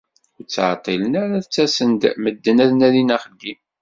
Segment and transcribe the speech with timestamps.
[0.37, 3.59] Ur ttεeṭṭilen ara ttasen-d medden ad nadin axeddim.